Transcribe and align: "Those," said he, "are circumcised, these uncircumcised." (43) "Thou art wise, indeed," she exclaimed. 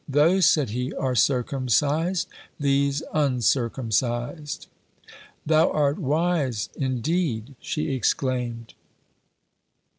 "Those," 0.09 0.47
said 0.47 0.71
he, 0.71 0.91
"are 0.95 1.13
circumcised, 1.13 2.27
these 2.59 3.03
uncircumcised." 3.13 4.65
(43) 5.07 5.19
"Thou 5.45 5.69
art 5.69 5.99
wise, 5.99 6.69
indeed," 6.75 7.53
she 7.61 7.91
exclaimed. 7.93 8.73